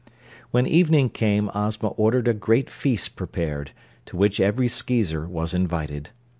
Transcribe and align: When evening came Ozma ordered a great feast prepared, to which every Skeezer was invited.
When 0.49 0.65
evening 0.65 1.09
came 1.11 1.51
Ozma 1.53 1.89
ordered 1.89 2.27
a 2.27 2.33
great 2.33 2.71
feast 2.71 3.15
prepared, 3.15 3.69
to 4.07 4.17
which 4.17 4.39
every 4.39 4.67
Skeezer 4.67 5.27
was 5.27 5.53
invited. 5.53 6.09